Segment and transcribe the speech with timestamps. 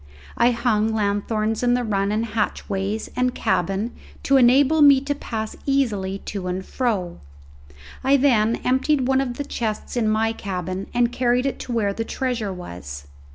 [0.35, 3.91] I hung lanthorns in the run and hatchways and cabin
[4.23, 7.19] to enable me to pass easily to and fro;
[8.03, 11.93] I then emptied one of the chests in my cabin and carried it to where
[11.93, 13.05] the treasure was.